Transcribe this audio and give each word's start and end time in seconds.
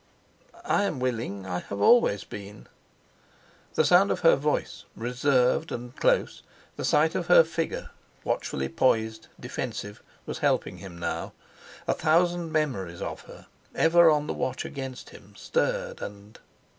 "I 0.65 0.85
am 0.85 0.99
willing. 0.99 1.45
I 1.45 1.59
have 1.59 1.79
always 1.79 2.23
been." 2.23 2.65
The 3.75 3.85
sound 3.85 4.09
of 4.09 4.21
her 4.21 4.35
voice, 4.35 4.85
reserved 4.95 5.71
and 5.71 5.95
close, 5.95 6.41
the 6.75 6.83
sight 6.83 7.13
of 7.13 7.27
her 7.27 7.43
figure 7.43 7.91
watchfully 8.23 8.67
poised, 8.67 9.27
defensive, 9.39 10.01
was 10.25 10.39
helping 10.39 10.79
him 10.79 10.97
now. 10.97 11.33
A 11.87 11.93
thousand 11.93 12.51
memories 12.51 12.99
of 13.03 13.21
her, 13.29 13.45
ever 13.75 14.09
on 14.09 14.25
the 14.25 14.33
watch 14.33 14.65
against 14.65 15.11
him, 15.11 15.35
stirred, 15.35 16.01
and.... 16.01 16.39